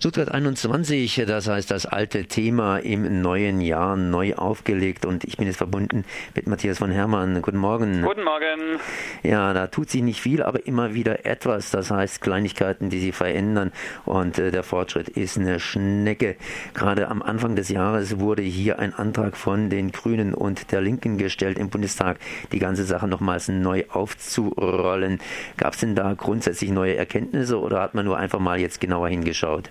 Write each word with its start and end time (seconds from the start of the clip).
Stuttgart 0.00 0.30
21, 0.30 1.24
das 1.26 1.46
heißt 1.46 1.70
das 1.70 1.84
alte 1.84 2.24
Thema 2.24 2.78
im 2.78 3.20
neuen 3.20 3.60
Jahr 3.60 3.96
neu 3.96 4.34
aufgelegt 4.34 5.04
und 5.04 5.24
ich 5.24 5.36
bin 5.36 5.46
jetzt 5.46 5.58
verbunden 5.58 6.06
mit 6.34 6.46
Matthias 6.46 6.78
von 6.78 6.90
Hermann. 6.90 7.42
Guten 7.42 7.58
Morgen. 7.58 8.00
Guten 8.00 8.24
Morgen. 8.24 8.80
Ja, 9.22 9.52
da 9.52 9.66
tut 9.66 9.90
sich 9.90 10.00
nicht 10.00 10.22
viel, 10.22 10.42
aber 10.42 10.66
immer 10.66 10.94
wieder 10.94 11.26
etwas. 11.26 11.70
Das 11.70 11.90
heißt 11.90 12.22
Kleinigkeiten, 12.22 12.88
die 12.88 12.98
sich 12.98 13.14
verändern 13.14 13.72
und 14.06 14.38
äh, 14.38 14.50
der 14.50 14.62
Fortschritt 14.62 15.10
ist 15.10 15.36
eine 15.36 15.60
Schnecke. 15.60 16.36
Gerade 16.72 17.08
am 17.08 17.20
Anfang 17.20 17.54
des 17.54 17.68
Jahres 17.68 18.18
wurde 18.18 18.40
hier 18.40 18.78
ein 18.78 18.94
Antrag 18.94 19.36
von 19.36 19.68
den 19.68 19.92
Grünen 19.92 20.32
und 20.32 20.72
der 20.72 20.80
Linken 20.80 21.18
gestellt 21.18 21.58
im 21.58 21.68
Bundestag, 21.68 22.18
die 22.52 22.58
ganze 22.58 22.84
Sache 22.84 23.06
nochmals 23.06 23.48
neu 23.48 23.84
aufzurollen. 23.90 25.20
Gab 25.58 25.74
es 25.74 25.80
denn 25.80 25.94
da 25.94 26.14
grundsätzlich 26.14 26.70
neue 26.70 26.96
Erkenntnisse 26.96 27.60
oder 27.60 27.82
hat 27.82 27.92
man 27.92 28.06
nur 28.06 28.16
einfach 28.16 28.38
mal 28.38 28.58
jetzt 28.58 28.80
genauer 28.80 29.10
hingeschaut? 29.10 29.68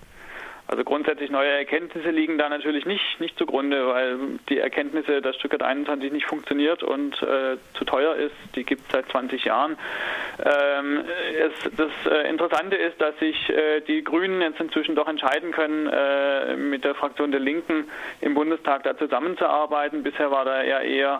Also 0.69 0.83
grundsätzlich 0.83 1.31
neue 1.31 1.49
Erkenntnisse 1.49 2.11
liegen 2.11 2.37
da 2.37 2.47
natürlich 2.47 2.85
nicht, 2.85 3.19
nicht 3.19 3.35
zugrunde, 3.39 3.87
weil 3.87 4.17
die 4.49 4.59
Erkenntnisse, 4.59 5.19
dass 5.19 5.35
Stuttgart 5.37 5.63
21 5.63 6.11
nicht 6.11 6.27
funktioniert 6.27 6.83
und 6.83 7.19
äh, 7.23 7.57
zu 7.73 7.85
teuer 7.85 8.13
ist, 8.15 8.35
die 8.53 8.63
gibt 8.63 8.81
es 8.81 8.91
seit 8.91 9.09
20 9.09 9.45
Jahren. 9.45 9.77
Ähm, 10.37 11.05
es, 11.39 11.71
das 11.75 11.89
äh, 12.05 12.29
Interessante 12.29 12.75
ist, 12.75 13.01
dass 13.01 13.17
sich 13.17 13.49
äh, 13.49 13.81
die 13.81 14.03
Grünen 14.03 14.43
jetzt 14.43 14.59
inzwischen 14.59 14.93
doch 14.93 15.07
entscheiden 15.07 15.51
können, 15.51 15.87
äh, 15.87 16.55
mit 16.55 16.83
der 16.83 16.93
Fraktion 16.93 17.31
der 17.31 17.39
Linken 17.39 17.85
im 18.21 18.35
Bundestag 18.35 18.83
da 18.83 18.95
zusammenzuarbeiten. 18.95 20.03
Bisher 20.03 20.29
war 20.29 20.45
da 20.45 20.61
ja 20.61 20.81
eher, 20.81 21.19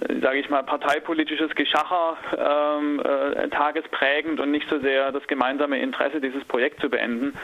äh, 0.00 0.18
sage 0.20 0.40
ich 0.40 0.50
mal, 0.50 0.64
parteipolitisches 0.64 1.54
Geschacher 1.54 2.16
ähm, 2.36 2.98
äh, 2.98 3.48
tagesprägend 3.50 4.40
und 4.40 4.50
nicht 4.50 4.68
so 4.68 4.80
sehr 4.80 5.12
das 5.12 5.24
gemeinsame 5.28 5.78
Interesse, 5.78 6.20
dieses 6.20 6.44
Projekt 6.46 6.80
zu 6.80 6.90
beenden. 6.90 7.34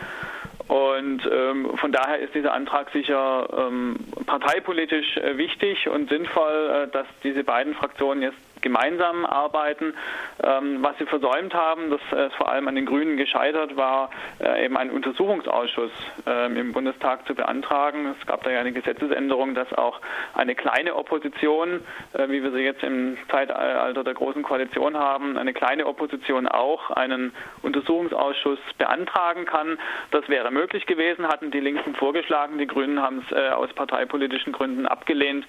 Und 0.68 1.28
ähm, 1.30 1.76
von 1.76 1.92
daher 1.92 2.18
ist 2.20 2.34
dieser 2.34 2.54
Antrag 2.54 2.90
sicher 2.90 3.48
ähm, 3.56 3.96
parteipolitisch 4.26 5.16
äh, 5.18 5.36
wichtig 5.36 5.88
und 5.88 6.08
sinnvoll, 6.08 6.86
äh, 6.86 6.90
dass 6.90 7.06
diese 7.22 7.44
beiden 7.44 7.74
Fraktionen 7.74 8.22
jetzt 8.22 8.38
gemeinsam 8.64 9.24
arbeiten. 9.24 9.94
Ähm, 10.42 10.82
was 10.82 10.98
sie 10.98 11.06
versäumt 11.06 11.54
haben, 11.54 11.90
das 11.90 12.00
ist 12.26 12.34
vor 12.34 12.48
allem 12.48 12.66
an 12.66 12.74
den 12.74 12.86
Grünen 12.86 13.16
gescheitert, 13.16 13.76
war 13.76 14.10
äh, 14.40 14.64
eben 14.64 14.76
einen 14.76 14.90
Untersuchungsausschuss 14.90 15.92
ähm, 16.26 16.56
im 16.56 16.72
Bundestag 16.72 17.24
zu 17.28 17.34
beantragen. 17.36 18.14
Es 18.18 18.26
gab 18.26 18.42
da 18.42 18.50
ja 18.50 18.58
eine 18.58 18.72
Gesetzesänderung, 18.72 19.54
dass 19.54 19.72
auch 19.74 20.00
eine 20.34 20.56
kleine 20.56 20.96
Opposition, 20.96 21.80
äh, 22.14 22.28
wie 22.28 22.42
wir 22.42 22.50
sie 22.50 22.60
jetzt 22.60 22.82
im 22.82 23.16
Zeitalter 23.30 24.02
der 24.02 24.14
Großen 24.14 24.42
Koalition 24.42 24.96
haben, 24.96 25.36
eine 25.36 25.52
kleine 25.52 25.86
Opposition 25.86 26.48
auch 26.48 26.90
einen 26.90 27.32
Untersuchungsausschuss 27.62 28.58
beantragen 28.78 29.44
kann. 29.44 29.78
Das 30.10 30.28
wäre 30.28 30.50
möglich 30.50 30.86
gewesen, 30.86 31.28
hatten 31.28 31.50
die 31.50 31.60
Linken 31.60 31.94
vorgeschlagen. 31.94 32.58
Die 32.58 32.66
Grünen 32.66 33.00
haben 33.00 33.22
es 33.26 33.36
äh, 33.36 33.50
aus 33.50 33.70
parteipolitischen 33.74 34.52
Gründen 34.52 34.86
abgelehnt. 34.86 35.46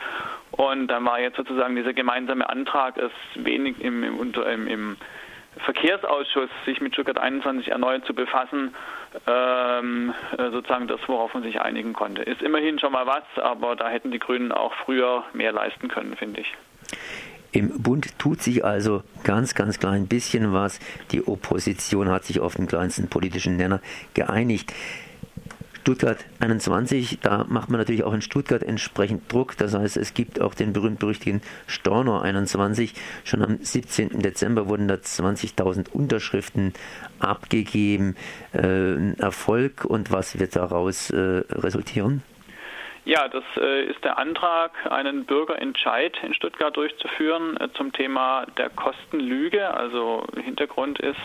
Und 0.57 0.87
dann 0.87 1.03
war 1.05 1.19
jetzt 1.19 1.35
sozusagen 1.35 1.75
dieser 1.75 1.93
gemeinsame 1.93 2.49
Antrag 2.49 2.97
es 2.97 3.11
wenig 3.35 3.79
im, 3.81 4.03
im, 4.03 4.33
im, 4.33 4.67
im 4.67 4.97
Verkehrsausschuss 5.57 6.49
sich 6.65 6.81
mit 6.81 6.93
Stuttgart 6.93 7.17
21 7.17 7.69
erneut 7.69 8.05
zu 8.05 8.13
befassen, 8.13 8.73
ähm, 9.27 10.13
äh, 10.37 10.51
sozusagen 10.51 10.87
das, 10.87 10.99
worauf 11.07 11.33
man 11.33 11.43
sich 11.43 11.61
einigen 11.61 11.93
konnte. 11.93 12.23
Ist 12.23 12.41
immerhin 12.41 12.79
schon 12.79 12.91
mal 12.91 13.05
was, 13.05 13.23
aber 13.41 13.75
da 13.75 13.89
hätten 13.89 14.11
die 14.11 14.19
Grünen 14.19 14.51
auch 14.51 14.73
früher 14.85 15.23
mehr 15.33 15.51
leisten 15.51 15.87
können, 15.87 16.15
finde 16.15 16.41
ich. 16.41 16.53
Im 17.51 17.81
Bund 17.81 18.19
tut 18.19 18.41
sich 18.41 18.65
also 18.65 19.03
ganz, 19.23 19.55
ganz 19.55 19.79
klein 19.79 20.07
bisschen 20.07 20.51
was. 20.51 20.79
Die 21.11 21.25
Opposition 21.25 22.09
hat 22.09 22.25
sich 22.25 22.41
auf 22.41 22.55
den 22.55 22.67
kleinsten 22.67 23.07
politischen 23.09 23.55
Nenner 23.55 23.79
geeinigt. 24.13 24.73
Stuttgart 25.85 26.25
21, 26.39 27.19
da 27.21 27.45
macht 27.47 27.69
man 27.69 27.79
natürlich 27.79 28.03
auch 28.03 28.13
in 28.13 28.23
Stuttgart 28.23 28.63
entsprechend 28.63 29.31
Druck. 29.31 29.55
Das 29.55 29.75
heißt, 29.75 29.97
es 29.97 30.15
gibt 30.15 30.41
auch 30.41 30.55
den 30.55 30.73
berühmt-berüchtigten 30.73 31.43
Stornor 31.67 32.23
21. 32.23 32.95
Schon 33.23 33.43
am 33.43 33.59
17. 33.61 34.17
Dezember 34.19 34.67
wurden 34.67 34.87
da 34.87 34.95
20.000 34.95 35.91
Unterschriften 35.91 36.73
abgegeben. 37.19 38.15
Äh, 38.51 39.13
Erfolg 39.19 39.85
und 39.85 40.09
was 40.09 40.39
wird 40.39 40.55
daraus 40.55 41.11
äh, 41.11 41.43
resultieren? 41.51 42.23
Ja, 43.05 43.27
das 43.27 43.43
äh, 43.57 43.83
ist 43.85 44.03
der 44.03 44.17
Antrag, 44.17 44.71
einen 44.91 45.25
Bürgerentscheid 45.25 46.17
in 46.23 46.33
Stuttgart 46.33 46.75
durchzuführen 46.75 47.55
äh, 47.57 47.69
zum 47.73 47.93
Thema 47.93 48.47
der 48.57 48.71
Kostenlüge. 48.71 49.71
Also 49.71 50.25
Hintergrund 50.43 50.99
ist, 50.99 51.19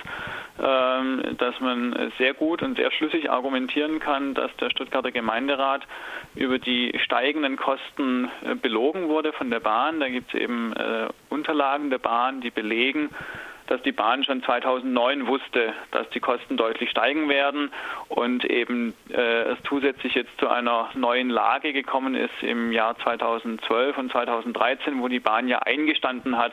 ähm, 0.62 1.22
dass 1.38 1.58
man 1.60 2.12
sehr 2.18 2.34
gut 2.34 2.62
und 2.62 2.76
sehr 2.76 2.91
schlüssig 2.91 3.30
argumentieren 3.30 3.98
kann, 3.98 4.34
dass 4.34 4.54
der 4.56 4.68
Stuttgarter 4.68 5.10
Gemeinderat 5.10 5.86
über 6.34 6.58
die 6.58 6.92
steigenden 7.02 7.56
Kosten 7.56 8.30
äh, 8.44 8.56
belogen 8.56 9.08
wurde 9.08 9.32
von 9.32 9.48
der 9.48 9.60
Bahn. 9.60 10.00
Da 10.00 10.10
gibt 10.10 10.34
es 10.34 10.41
eben 10.41 10.74
Unterlagen 11.30 11.88
der 11.88 11.98
Bahn, 11.98 12.41
die 12.42 12.50
belegen, 12.50 13.08
dass 13.70 13.81
die 13.82 13.92
Bahn 13.92 14.25
schon 14.25 14.42
2009 14.42 15.28
wusste, 15.28 15.72
dass 15.92 16.08
die 16.10 16.19
Kosten 16.19 16.56
deutlich 16.56 16.91
steigen 16.91 17.28
werden 17.28 17.70
und 18.08 18.44
eben 18.44 18.94
äh, 19.10 19.53
es 19.53 19.58
zusätzlich 19.69 20.14
jetzt 20.14 20.36
zu 20.38 20.48
einer 20.48 20.91
neuen 20.94 21.31
Lage 21.31 21.72
gekommen 21.72 22.16
ist 22.16 22.42
im 22.42 22.72
Jahr 22.72 22.98
2012 22.98 23.97
und 23.97 24.10
2013, 24.10 25.00
wo 25.00 25.06
die 25.06 25.20
Bahn 25.20 25.47
ja 25.47 25.60
eingestanden 25.60 26.36
hat, 26.36 26.53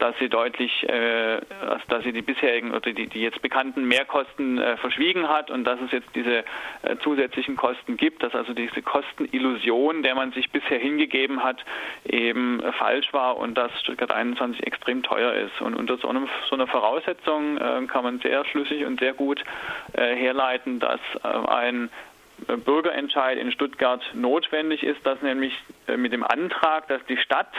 dass 0.00 0.16
sie 0.18 0.28
deutlich, 0.28 0.88
äh, 0.88 1.40
dass 1.88 2.04
sie 2.04 2.12
die 2.12 2.22
bisherigen 2.22 2.70
oder 2.72 2.92
die, 2.92 3.06
die 3.06 3.20
jetzt 3.20 3.42
bekannten 3.42 3.86
Mehrkosten 3.86 4.58
äh, 4.58 4.76
verschwiegen 4.78 5.28
hat 5.28 5.50
und 5.50 5.64
dass 5.64 5.80
es 5.80 5.92
jetzt 5.92 6.08
diese 6.14 6.44
äh, 6.82 6.96
zusätzlichen 7.02 7.56
Kosten 7.56 7.96
gibt, 7.96 8.22
dass 8.22 8.34
also 8.34 8.52
diese 8.54 8.82
Kostenillusion, 8.82 10.02
der 10.02 10.14
man 10.14 10.32
sich 10.32 10.50
bisher 10.50 10.78
hingegeben 10.78 11.42
hat, 11.42 11.64
eben 12.04 12.62
falsch 12.78 13.12
war 13.12 13.36
und 13.36 13.56
dass 13.56 13.70
Stuttgart 13.80 14.10
21 14.10 14.66
extrem 14.66 15.02
teuer 15.02 15.34
ist. 15.34 15.60
Und 15.60 15.74
unter 15.74 15.98
so 15.98 16.08
einem 16.08 16.28
so 16.48 16.56
einer 16.56 16.66
Voraussetzung 16.66 17.58
äh, 17.58 17.86
kann 17.86 18.04
man 18.04 18.20
sehr 18.20 18.44
schlüssig 18.44 18.84
und 18.84 19.00
sehr 19.00 19.12
gut 19.12 19.42
äh, 19.92 20.14
herleiten, 20.14 20.80
dass 20.80 21.00
äh, 21.22 21.28
ein 21.28 21.90
Bürgerentscheid 22.64 23.36
in 23.36 23.52
Stuttgart 23.52 24.02
notwendig 24.14 24.82
ist, 24.82 25.04
dass 25.04 25.20
nämlich 25.20 25.52
mit 25.94 26.10
dem 26.14 26.24
Antrag, 26.24 26.88
dass 26.88 27.04
die 27.04 27.18
Stadt 27.18 27.52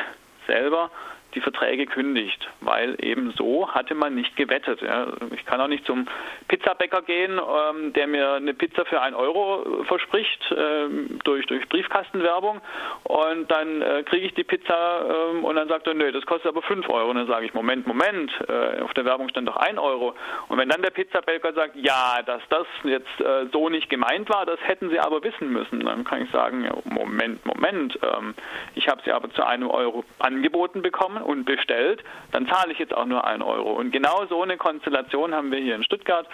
selber 0.47 0.90
die 1.35 1.41
Verträge 1.41 1.85
kündigt, 1.85 2.49
weil 2.61 2.95
eben 3.03 3.31
so 3.31 3.69
hatte 3.69 3.95
man 3.95 4.15
nicht 4.15 4.35
gewettet. 4.35 4.81
Ja. 4.81 5.07
Ich 5.33 5.45
kann 5.45 5.61
auch 5.61 5.67
nicht 5.67 5.85
zum 5.85 6.07
Pizzabäcker 6.47 7.01
gehen, 7.01 7.39
ähm, 7.39 7.93
der 7.93 8.07
mir 8.07 8.33
eine 8.33 8.53
Pizza 8.53 8.85
für 8.85 9.01
einen 9.01 9.15
Euro 9.15 9.83
verspricht 9.85 10.53
ähm, 10.55 11.19
durch, 11.23 11.45
durch 11.47 11.67
Briefkastenwerbung 11.69 12.61
und 13.03 13.49
dann 13.49 13.81
äh, 13.81 14.03
kriege 14.03 14.27
ich 14.27 14.33
die 14.33 14.43
Pizza 14.43 15.31
ähm, 15.33 15.43
und 15.43 15.55
dann 15.55 15.67
sagt 15.67 15.87
er, 15.87 15.93
nö, 15.93 16.11
das 16.11 16.25
kostet 16.25 16.49
aber 16.49 16.61
fünf 16.61 16.89
Euro. 16.89 17.09
Und 17.09 17.17
dann 17.17 17.27
sage 17.27 17.45
ich, 17.45 17.53
Moment, 17.53 17.87
Moment, 17.87 18.31
äh, 18.47 18.81
auf 18.81 18.93
der 18.93 19.05
Werbung 19.05 19.29
stand 19.29 19.47
doch 19.47 19.57
ein 19.57 19.77
Euro. 19.77 20.13
Und 20.47 20.57
wenn 20.57 20.69
dann 20.69 20.81
der 20.81 20.91
Pizzabäcker 20.91 21.53
sagt, 21.53 21.75
ja, 21.75 22.21
dass 22.25 22.41
das 22.49 22.67
jetzt 22.83 23.19
äh, 23.19 23.45
so 23.51 23.69
nicht 23.69 23.89
gemeint 23.89 24.29
war, 24.29 24.45
das 24.45 24.59
hätten 24.63 24.89
sie 24.89 24.99
aber 24.99 25.23
wissen 25.23 25.51
müssen, 25.51 25.81
dann 25.85 26.03
kann 26.03 26.23
ich 26.23 26.31
sagen, 26.31 26.63
ja, 26.63 26.73
Moment, 26.85 27.45
Moment, 27.45 27.97
ähm, 28.01 28.33
ich 28.75 28.87
habe 28.87 29.01
sie 29.03 29.11
aber 29.11 29.29
zu 29.31 29.43
einem 29.45 29.69
Euro 29.69 30.03
angeboten 30.19 30.81
bekommen 30.81 31.20
und 31.21 31.45
bestellt, 31.45 32.03
dann 32.31 32.47
zahle 32.47 32.71
ich 32.71 32.79
jetzt 32.79 32.93
auch 32.93 33.05
nur 33.05 33.25
einen 33.25 33.41
Euro. 33.41 33.73
Und 33.73 33.91
genau 33.91 34.25
so 34.29 34.41
eine 34.43 34.57
Konstellation 34.57 35.33
haben 35.33 35.51
wir 35.51 35.59
hier 35.59 35.75
in 35.75 35.83
Stuttgart. 35.83 36.27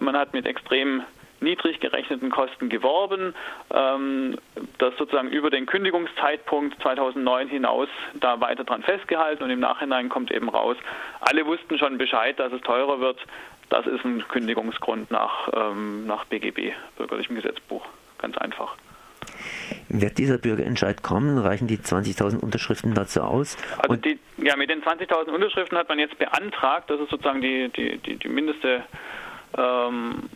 Man 0.00 0.16
hat 0.16 0.32
mit 0.32 0.46
extrem 0.46 1.02
niedrig 1.40 1.80
gerechneten 1.80 2.30
Kosten 2.30 2.68
geworben, 2.68 3.34
ähm, 3.72 4.36
das 4.78 4.96
sozusagen 4.96 5.28
über 5.28 5.50
den 5.50 5.66
Kündigungszeitpunkt 5.66 6.80
2009 6.82 7.48
hinaus 7.48 7.88
da 8.14 8.40
weiter 8.40 8.64
dran 8.64 8.82
festgehalten 8.82 9.44
und 9.44 9.50
im 9.50 9.60
Nachhinein 9.60 10.08
kommt 10.08 10.30
eben 10.30 10.48
raus, 10.48 10.76
alle 11.20 11.46
wussten 11.46 11.78
schon 11.78 11.98
Bescheid, 11.98 12.38
dass 12.38 12.52
es 12.52 12.60
teurer 12.62 13.00
wird. 13.00 13.18
Das 13.68 13.86
ist 13.86 14.04
ein 14.04 14.26
Kündigungsgrund 14.28 15.10
nach, 15.10 15.48
ähm, 15.54 16.06
nach 16.06 16.24
BGB, 16.24 16.72
Bürgerlichem 16.96 17.36
Gesetzbuch. 17.36 17.86
Ganz 18.18 18.36
einfach. 18.38 18.76
Wird 19.88 20.18
dieser 20.18 20.38
Bürgerentscheid 20.38 21.02
kommen? 21.02 21.38
Reichen 21.38 21.66
die 21.66 21.78
20.000 21.78 22.40
Unterschriften 22.40 22.94
dazu 22.94 23.22
aus? 23.22 23.56
Also 23.78 23.96
die, 23.96 24.18
ja, 24.36 24.56
mit 24.56 24.70
den 24.70 24.82
20.000 24.82 25.30
Unterschriften 25.30 25.78
hat 25.78 25.88
man 25.88 25.98
jetzt 25.98 26.18
beantragt, 26.18 26.90
das 26.90 27.00
ist 27.00 27.10
sozusagen 27.10 27.40
die, 27.40 27.70
die, 27.70 27.98
die, 27.98 28.16
die 28.16 28.28
mindeste 28.28 28.82
ähm, 29.56 30.28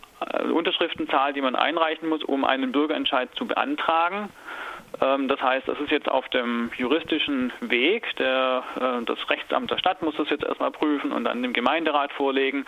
Unterschriftenzahl, 0.53 1.33
die 1.33 1.41
man 1.41 1.55
einreichen 1.55 2.09
muss, 2.09 2.23
um 2.23 2.45
einen 2.45 2.73
Bürgerentscheid 2.73 3.29
zu 3.35 3.47
beantragen. 3.47 4.31
Ähm, 5.01 5.29
das 5.29 5.41
heißt, 5.41 5.67
das 5.69 5.79
ist 5.81 5.91
jetzt 5.91 6.09
auf 6.09 6.29
dem 6.31 6.71
juristischen 6.77 7.53
Weg. 7.61 8.05
Der, 8.17 8.63
äh, 8.77 9.05
das 9.05 9.19
Rechtsamt 9.31 9.71
der 9.71 9.79
Stadt 9.79 10.03
muss 10.03 10.17
das 10.17 10.29
jetzt 10.31 10.45
erstmal 10.45 10.71
prüfen 10.71 11.13
und 11.13 11.25
dann 11.25 11.43
dem 11.43 11.53
Gemeinderat 11.53 12.13
vorlegen. 12.13 12.65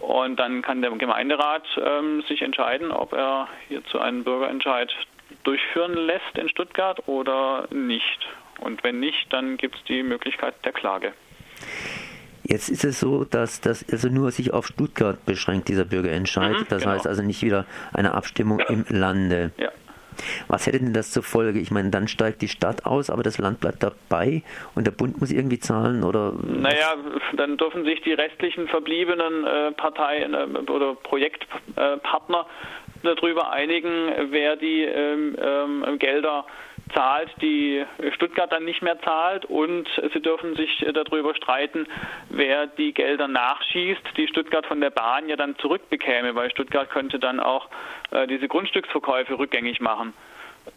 Und 0.00 0.36
dann 0.36 0.62
kann 0.62 0.82
der 0.82 0.90
Gemeinderat 0.92 1.64
ähm, 1.82 2.22
sich 2.22 2.42
entscheiden, 2.42 2.90
ob 2.90 3.12
er 3.12 3.48
hierzu 3.68 3.98
einen 3.98 4.24
Bürgerentscheid 4.24 4.92
durchführen 5.44 5.94
lässt 5.94 6.36
in 6.36 6.48
Stuttgart 6.48 7.06
oder 7.06 7.68
nicht. 7.70 8.28
Und 8.60 8.82
wenn 8.82 9.00
nicht, 9.00 9.32
dann 9.32 9.56
gibt 9.56 9.76
es 9.76 9.84
die 9.84 10.02
Möglichkeit 10.02 10.54
der 10.64 10.72
Klage. 10.72 11.12
Jetzt 12.44 12.70
ist 12.70 12.84
es 12.84 12.98
so, 13.00 13.24
dass 13.24 13.60
das 13.60 13.84
also 13.92 14.08
nur 14.08 14.30
sich 14.30 14.52
auf 14.52 14.66
Stuttgart 14.66 15.24
beschränkt, 15.26 15.68
dieser 15.68 15.84
Bürgerentscheid. 15.84 16.52
Mhm, 16.52 16.66
das 16.68 16.82
genau. 16.82 16.94
heißt 16.94 17.06
also 17.06 17.22
nicht 17.22 17.42
wieder 17.42 17.66
eine 17.92 18.14
Abstimmung 18.14 18.60
im 18.60 18.86
Lande. 18.88 19.52
Ja. 19.58 19.70
Was 20.48 20.66
hätte 20.66 20.78
denn 20.78 20.92
das 20.92 21.10
zur 21.10 21.22
Folge? 21.22 21.60
Ich 21.60 21.70
meine, 21.70 21.90
dann 21.90 22.08
steigt 22.08 22.42
die 22.42 22.48
Stadt 22.48 22.86
aus, 22.86 23.10
aber 23.10 23.22
das 23.22 23.38
Land 23.38 23.60
bleibt 23.60 23.82
dabei 23.82 24.42
und 24.74 24.86
der 24.86 24.92
Bund 24.92 25.20
muss 25.20 25.30
irgendwie 25.30 25.58
zahlen 25.58 26.02
oder? 26.02 26.32
Naja, 26.42 26.94
dann 27.36 27.56
dürfen 27.56 27.84
sich 27.84 28.00
die 28.02 28.14
restlichen 28.14 28.68
verbliebenen 28.68 29.44
äh, 29.44 29.72
Parteien 29.72 30.34
äh, 30.34 30.70
oder 30.70 30.94
Projektpartner 30.94 32.46
darüber 33.02 33.50
einigen, 33.50 34.30
wer 34.30 34.56
die 34.56 34.82
ähm, 34.82 35.36
ähm, 35.40 35.98
Gelder 35.98 36.46
zahlt, 36.94 37.30
die 37.42 37.84
Stuttgart 38.14 38.50
dann 38.50 38.64
nicht 38.64 38.82
mehr 38.82 38.98
zahlt. 39.00 39.44
Und 39.44 39.88
sie 40.12 40.20
dürfen 40.20 40.56
sich 40.56 40.84
darüber 40.94 41.34
streiten, 41.34 41.86
wer 42.30 42.66
die 42.66 42.92
Gelder 42.92 43.28
nachschießt, 43.28 44.16
die 44.16 44.28
Stuttgart 44.28 44.66
von 44.66 44.80
der 44.80 44.90
Bahn 44.90 45.28
ja 45.28 45.36
dann 45.36 45.56
zurückbekäme, 45.58 46.34
weil 46.34 46.50
Stuttgart 46.50 46.88
könnte 46.88 47.18
dann 47.18 47.40
auch 47.40 47.68
äh, 48.10 48.26
diese 48.26 48.48
Grundstücksverkäufe 48.48 49.38
rückgängig 49.38 49.80
machen 49.80 50.14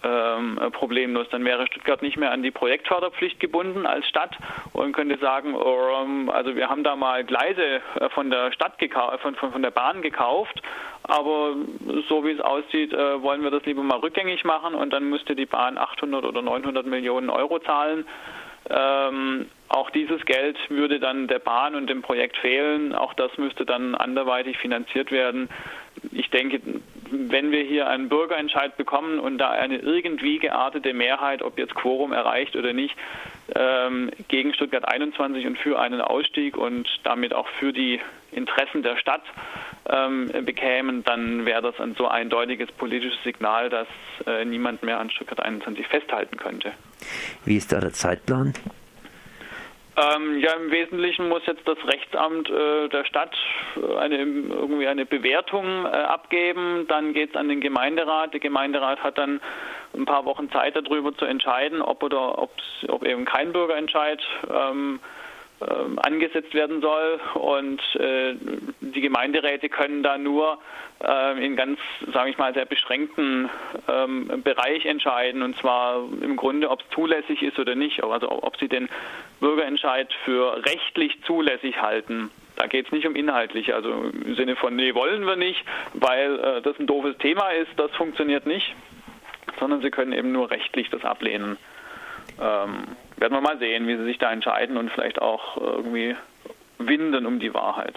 ähm, 0.04 0.60
problemlos. 0.72 1.28
Dann 1.30 1.46
wäre 1.46 1.68
Stuttgart 1.68 2.02
nicht 2.02 2.18
mehr 2.18 2.32
an 2.32 2.44
die 2.44 2.52
Projektförderpflicht 2.52 3.40
gebunden 3.40 3.86
als 3.86 4.08
Stadt 4.08 4.38
und 4.74 4.94
könnte 4.94 5.18
sagen, 5.18 5.56
ähm, 5.56 6.30
also 6.30 6.56
wir 6.56 6.70
haben 6.70 6.84
da 6.84 6.96
mal 6.96 7.24
Gleise 7.24 7.82
äh, 8.00 8.10
von 8.10 8.30
der 8.30 8.52
Stadt 8.52 8.74
von, 9.22 9.36
von, 9.36 9.52
von 9.52 9.62
der 9.62 9.72
Bahn 9.72 10.02
gekauft, 10.02 10.62
aber 11.04 11.56
so 12.10 12.24
wie 12.26 12.32
es 12.32 12.40
aussieht, 12.40 12.94
äh, 12.94 13.22
wollen 13.22 13.44
wir 13.44 13.52
das 13.52 13.66
lieber 13.66 13.84
mal 13.84 14.00
rückgängig 14.00 14.44
machen 14.44 14.76
und 14.76 14.92
dann 14.92 15.10
müsste 15.10 15.36
die 15.36 15.46
Bahn 15.46 15.78
800 15.78 16.26
oder 16.26 16.42
900 16.42 16.86
Millionen 16.86 17.30
Euro 17.30 17.60
zahlen. 17.60 18.06
Ähm, 18.70 19.48
auch 19.70 19.90
dieses 19.90 20.24
Geld 20.26 20.58
würde 20.70 21.00
dann 21.00 21.28
der 21.28 21.40
Bahn 21.40 21.76
und 21.76 21.90
dem 21.90 22.02
Projekt 22.02 22.38
fehlen. 22.38 22.94
Auch 22.94 23.14
das 23.14 23.36
müsste 23.38 23.66
dann 23.66 23.96
anderweitig 23.96 24.58
finanziert 24.58 25.12
werden. 25.12 25.50
Ich 26.12 26.30
denke, 26.30 26.62
wenn 27.12 27.52
wir 27.52 27.64
hier 27.64 27.88
einen 27.88 28.10
Bürgerentscheid 28.10 28.78
bekommen 28.78 29.20
und 29.20 29.38
da 29.38 29.52
eine 29.52 29.78
irgendwie 29.78 30.40
geartete 30.40 30.94
Mehrheit, 30.94 31.42
ob 31.42 31.58
jetzt 31.58 31.76
Quorum 31.76 32.14
erreicht 32.14 32.56
oder 32.56 32.74
nicht, 32.74 32.96
ähm, 33.56 34.12
gegen 34.28 34.54
Stuttgart 34.54 34.88
21 34.88 35.46
und 35.46 35.58
für 35.58 35.80
einen 35.80 36.02
Ausstieg 36.02 36.58
und 36.58 36.88
damit 37.04 37.34
auch 37.34 37.48
für 37.60 37.74
die 37.74 38.00
Interessen 38.32 38.82
der 38.82 38.98
Stadt 38.98 39.24
ähm, 39.90 40.32
bekämen, 40.46 41.04
dann 41.04 41.46
wäre 41.46 41.62
das 41.62 41.80
ein 41.80 41.96
so 41.96 42.08
eindeutiges 42.08 42.72
politisches 42.72 43.22
Signal, 43.24 43.70
dass 43.70 43.88
äh, 44.26 44.46
niemand 44.46 44.84
mehr 44.84 45.00
an 45.00 45.10
Stuttgart 45.10 45.42
21 45.42 45.86
festhalten 45.88 46.38
könnte. 46.38 46.72
Wie 47.44 47.58
ist 47.58 47.72
da 47.72 47.80
der 47.80 47.92
Zeitplan? 47.92 48.54
Ähm, 49.98 50.40
ja, 50.40 50.54
im 50.54 50.72
Wesentlichen 50.72 51.28
muss 51.28 51.46
jetzt 51.46 51.68
das 51.68 51.78
Rechtsamt 51.86 52.50
äh, 52.50 52.88
der 52.88 53.04
Stadt 53.04 53.36
äh, 53.76 53.98
eine, 53.98 54.20
irgendwie 54.20 54.88
eine 54.88 55.06
Bewertung 55.06 55.86
äh, 55.86 55.90
abgeben. 55.90 56.86
Dann 56.88 57.14
geht 57.14 57.32
es 57.32 57.36
an 57.36 57.50
den 57.50 57.60
Gemeinderat. 57.60 58.32
Der 58.32 58.40
Gemeinderat 58.40 59.04
hat 59.04 59.18
dann 59.18 59.42
ein 59.94 60.06
paar 60.06 60.24
Wochen 60.24 60.50
Zeit 60.52 60.78
darüber 60.78 61.14
zu 61.14 61.26
entscheiden, 61.26 61.82
ob 61.82 62.04
oder 62.04 62.38
ob 62.40 62.52
eben 63.06 63.26
kein 63.26 63.52
Bürgerentscheid 63.52 64.22
ähm, 64.50 65.02
angesetzt 65.98 66.54
werden 66.54 66.82
soll. 66.82 67.20
Und 67.36 67.82
äh, 67.96 68.36
die 68.80 69.02
Gemeinderäte 69.02 69.70
können 69.70 70.04
da 70.04 70.18
nur 70.18 70.60
äh, 71.04 71.46
in 71.46 71.56
ganz, 71.56 71.80
sage 72.14 72.30
ich 72.30 72.38
mal, 72.38 72.54
sehr 72.54 72.66
beschränkten 72.66 73.50
ähm, 73.88 74.42
Bereich 74.44 74.86
entscheiden. 74.86 75.42
Und 75.42 75.58
zwar 75.58 76.04
im 76.22 76.36
Grunde, 76.36 76.70
ob 76.70 76.82
es 76.82 76.90
zulässig 76.94 77.42
ist 77.44 77.60
oder 77.60 77.76
nicht. 77.76 78.04
Also 78.04 78.32
ob 78.32 78.58
sie 78.58 78.68
den 78.68 78.90
Bürgerentscheid 79.40 80.12
für 80.26 80.64
rechtlich 80.66 81.22
zulässig 81.24 81.82
halten. 81.82 82.30
Da 82.56 82.68
geht 82.68 82.86
es 82.86 82.92
nicht 82.92 83.08
um 83.08 83.16
inhaltlich, 83.16 83.74
also 83.74 83.92
im 83.92 84.36
Sinne 84.36 84.56
von, 84.56 84.76
nee, 84.76 84.94
wollen 84.94 85.26
wir 85.26 85.36
nicht, 85.36 85.64
weil 85.94 86.40
äh, 86.40 86.62
das 86.62 86.78
ein 86.80 86.86
doofes 86.86 87.18
Thema 87.18 87.50
ist, 87.50 87.72
das 87.78 87.90
funktioniert 87.92 88.46
nicht, 88.46 88.76
sondern 89.60 89.82
sie 89.82 89.90
können 89.90 90.12
eben 90.12 90.32
nur 90.32 90.52
rechtlich 90.52 90.90
das 90.90 91.04
ablehnen. 91.04 91.58
Ähm, 92.40 92.84
werden 93.22 93.34
wir 93.34 93.42
mal 93.42 93.60
sehen, 93.60 93.88
wie 93.88 93.96
sie 93.96 94.04
sich 94.04 94.18
da 94.18 94.32
entscheiden 94.32 94.78
und 94.78 94.92
vielleicht 94.92 95.22
auch 95.22 95.56
irgendwie 95.56 96.16
winden 96.80 97.26
um 97.28 97.40
die 97.40 97.54
Wahrheit. 97.54 97.94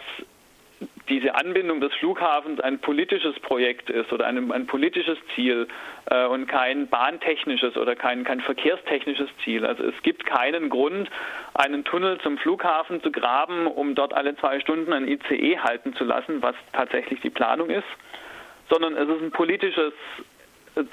diese 1.10 1.36
Anbindung 1.36 1.82
des 1.82 1.94
Flughafens 1.96 2.60
ein 2.60 2.80
politisches 2.80 3.38
Projekt 3.40 3.90
ist 3.90 4.12
oder 4.14 4.28
ein, 4.28 4.52
ein 4.52 4.68
politisches 4.68 5.18
Ziel 5.36 5.68
äh, 6.10 6.26
und 6.26 6.48
kein 6.48 6.88
bahntechnisches 6.88 7.76
oder 7.78 7.96
kein, 7.96 8.24
kein 8.24 8.42
verkehrstechnisches 8.42 9.30
Ziel. 9.44 9.66
Also 9.66 9.84
es 9.84 10.02
gibt 10.04 10.26
keinen 10.26 10.70
Grund, 10.70 11.10
einen 11.54 11.84
Tunnel 11.84 12.20
zum 12.22 12.38
Flughafen 12.38 13.02
zu 13.02 13.12
graben, 13.12 13.68
um 13.68 13.96
dort 13.96 14.14
alle 14.14 14.36
zwei 14.38 14.60
Stunden 14.60 14.94
ein 14.94 15.08
ICE 15.08 15.60
halten 15.60 15.94
zu 15.96 16.04
lassen, 16.04 16.42
was 16.42 16.56
tatsächlich 16.74 17.20
die 17.22 17.30
Planung 17.30 17.70
ist, 17.70 17.88
sondern 18.70 18.96
es 18.96 19.10
ist 19.10 19.22
ein 19.22 19.32
politisches 19.32 19.94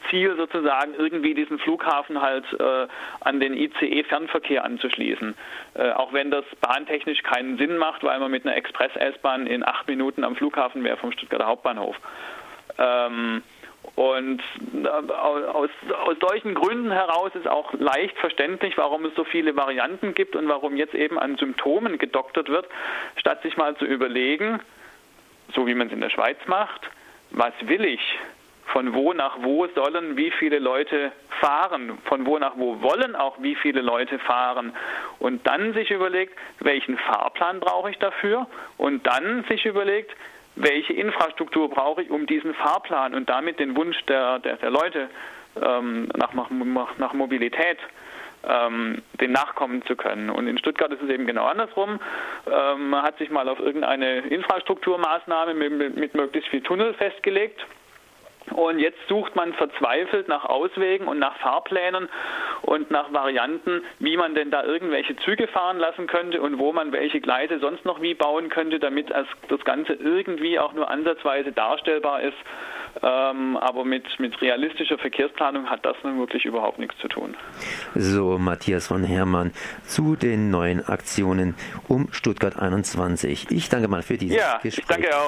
Ziel 0.09 0.37
sozusagen 0.37 0.95
irgendwie 0.95 1.35
diesen 1.35 1.59
Flughafen 1.59 2.21
halt 2.21 2.45
äh, 2.59 2.87
an 3.21 3.41
den 3.41 3.55
ICE-Fernverkehr 3.55 4.65
anzuschließen. 4.65 5.35
Äh, 5.75 5.91
auch 5.93 6.13
wenn 6.13 6.31
das 6.31 6.45
bahntechnisch 6.61 7.23
keinen 7.23 7.59
Sinn 7.59 7.77
macht, 7.79 8.03
weil 8.03 8.19
man 8.21 8.31
mit 8.31 8.47
einer 8.47 8.57
Express-S-Bahn 8.57 9.47
in 9.47 9.67
acht 9.67 9.87
Minuten 9.89 10.25
am 10.25 10.37
Flughafen 10.37 10.85
wäre 10.85 10.97
vom 10.97 11.13
Stuttgarter 11.13 11.47
Hauptbahnhof. 11.47 11.97
Ähm, 12.79 13.43
und 13.95 14.43
äh, 14.75 14.89
aus, 14.89 15.71
aus 16.05 16.17
solchen 16.21 16.55
Gründen 16.55 16.91
heraus 16.91 17.31
ist 17.35 17.47
auch 17.47 17.73
leicht 17.75 18.19
verständlich, 18.19 18.77
warum 18.77 19.05
es 19.05 19.15
so 19.15 19.25
viele 19.25 19.57
Varianten 19.57 20.15
gibt 20.15 20.35
und 20.37 20.49
warum 20.49 20.77
jetzt 20.77 20.95
eben 20.95 21.19
an 21.19 21.37
Symptomen 21.37 21.99
gedoktert 21.99 22.49
wird, 22.49 22.67
statt 23.17 23.43
sich 23.43 23.57
mal 23.57 23.77
zu 23.77 23.85
überlegen, 23.85 24.61
so 25.55 25.67
wie 25.67 25.75
man 25.75 25.87
es 25.87 25.93
in 25.93 26.01
der 26.01 26.11
Schweiz 26.11 26.39
macht, 26.47 26.91
was 27.31 27.55
will 27.63 27.85
ich? 27.85 28.19
Von 28.67 28.95
wo 28.95 29.13
nach 29.13 29.39
wo 29.43 29.67
sollen 29.69 30.17
wie 30.17 30.31
viele 30.31 30.59
Leute 30.59 31.13
fahren, 31.41 31.99
von 32.05 32.27
wo 32.27 32.39
nach 32.39 32.55
wo 32.57 32.81
wollen 32.83 33.15
auch 33.15 33.37
wie 33.41 33.55
viele 33.55 33.81
Leute 33.81 34.19
fahren 34.19 34.73
und 35.19 35.47
dann 35.47 35.73
sich 35.73 35.91
überlegt, 35.91 36.35
welchen 36.61 36.99
Fahrplan 36.99 37.61
brauche 37.61 37.91
ich 37.91 37.99
dafür 37.99 38.47
und 38.77 39.07
dann 39.07 39.45
sich 39.49 39.65
überlegt, 39.67 40.11
welche 40.57 40.95
Infrastruktur 40.95 41.69
brauche 41.71 42.03
ich, 42.03 42.11
um 42.11 42.27
diesen 42.27 42.55
Fahrplan 42.55 43.15
und 43.15 43.29
damit 43.29 43.61
den 43.61 43.77
Wunsch 43.77 44.03
der, 44.07 44.39
der, 44.39 44.57
der 44.57 44.71
Leute 44.71 45.09
ähm, 45.63 46.09
nach, 46.17 46.33
nach, 46.99 47.13
Mobilität 47.13 47.79
ähm, 48.47 49.03
dem 49.21 49.33
nachkommen 49.33 49.85
zu 49.87 49.97
können. 49.97 50.31
Und 50.31 50.47
in 50.47 50.59
Stuttgart 50.59 50.93
ist 50.93 51.03
es 51.03 51.11
eben 51.11 51.27
genau 51.27 51.47
andersrum. 51.47 52.01
Ähm, 52.51 52.91
man 52.91 53.03
hat 53.03 53.19
sich 53.19 53.31
mal 53.31 53.49
auf 53.49 53.59
irgendeine 53.61 54.19
Infrastrukturmaßnahme 54.21 55.55
mit, 55.55 55.97
mit 55.97 56.15
möglichst 56.15 56.51
viel 56.51 56.63
Tunnel 56.63 56.95
festgelegt. 56.95 57.65
Und 58.53 58.79
jetzt 58.79 58.99
sucht 59.09 59.35
man 59.35 59.53
verzweifelt 59.55 60.29
nach 60.29 60.45
Auswegen 60.45 61.09
und 61.09 61.19
nach 61.19 61.37
Fahrplänen 61.39 62.09
und 62.63 62.91
nach 62.91 63.13
Varianten, 63.13 63.83
wie 63.99 64.17
man 64.17 64.35
denn 64.35 64.51
da 64.51 64.65
irgendwelche 64.65 65.17
Züge 65.17 65.49
fahren 65.49 65.79
lassen 65.79 66.07
könnte 66.07 66.41
und 66.41 66.59
wo 66.59 66.73
man 66.73 66.93
welche 66.93 67.21
Gleise 67.21 67.59
sonst 67.59 67.85
noch 67.85 68.01
wie 68.01 68.15
bauen 68.15 68.49
könnte, 68.49 68.79
damit 68.79 69.11
das 69.11 69.65
Ganze 69.65 69.95
irgendwie 69.95 70.59
auch 70.59 70.73
nur 70.73 70.91
ansatzweise 70.91 71.53
darstellbar 71.53 72.23
ist. 72.23 72.37
Ähm, 73.03 73.59
aber 73.59 73.85
mit, 73.85 74.05
mit 74.19 74.41
realistischer 74.41 74.97
Verkehrsplanung 74.97 75.69
hat 75.69 75.85
das 75.85 75.97
nun 76.03 76.19
wirklich 76.19 76.47
überhaupt 76.47 76.79
nichts 76.79 76.97
zu 76.99 77.09
tun. 77.09 77.37
So, 77.95 78.39
Matthias 78.39 78.87
von 78.87 79.05
Herrmann 79.05 79.53
zu 79.85 80.17
den 80.17 80.51
neuen 80.51 80.87
Aktionen 80.87 81.57
um 81.89 82.09
Stuttgart 82.13 82.59
21. 82.59 83.51
Ich 83.51 83.69
danke 83.69 83.89
mal 83.89 84.03
für 84.03 84.17
dieses 84.17 84.39
ja, 84.39 84.59
Gespräch. 84.63 84.79
Ich 84.79 84.87
danke 84.87 85.15
auch. 85.15 85.25